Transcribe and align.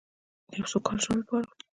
د 0.49 0.51
یو 0.59 0.67
سوکاله 0.71 1.01
ژوند 1.05 1.21
لپاره. 1.21 1.47